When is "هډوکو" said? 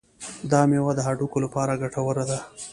1.07-1.37